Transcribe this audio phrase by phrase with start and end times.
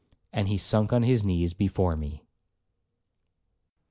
[0.33, 2.23] And he sunk on his knees before me.